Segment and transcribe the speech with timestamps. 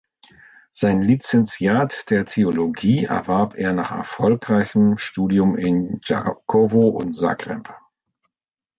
[0.73, 7.69] Sein Lizenziat der Theologie erwarb er nach erfolgreichem Studium in Đakovo und Zagreb.